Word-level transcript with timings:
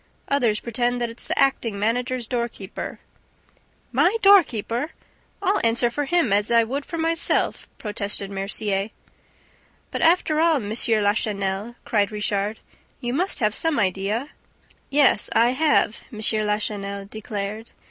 Others 0.29 0.61
pretend 0.61 0.99
that 0.99 1.11
it's 1.11 1.27
the 1.27 1.37
acting 1.37 1.77
manager's 1.77 2.25
doorkeeper..." 2.25 2.99
"My 3.91 4.17
doorkeeper? 4.23 4.93
I'll 5.43 5.61
answer 5.63 5.91
for 5.91 6.05
him 6.05 6.33
as 6.33 6.49
I 6.49 6.63
would 6.63 6.87
for 6.87 6.97
myself!" 6.97 7.69
protested 7.77 8.31
Mercier. 8.31 8.89
"But, 9.91 10.01
after 10.01 10.39
all, 10.39 10.55
M. 10.55 10.71
Lachenel," 10.71 11.75
cried 11.85 12.11
Richard, 12.11 12.61
"you 12.99 13.13
must 13.13 13.37
have 13.41 13.53
some 13.53 13.77
idea." 13.77 14.31
"Yes, 14.89 15.29
I 15.33 15.49
have," 15.51 16.01
M. 16.11 16.17
Lachenel 16.47 17.05
declared. 17.07 17.69